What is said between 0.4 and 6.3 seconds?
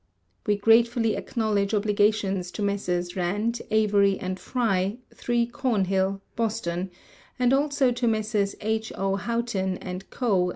We gratefully acknowledge obligations to Messrs. Rand, Avery, and Frye, 3 Cornhill,